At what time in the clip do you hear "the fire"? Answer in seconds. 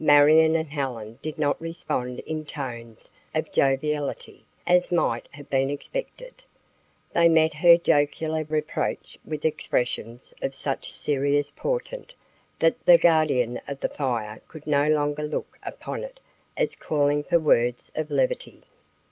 13.78-14.40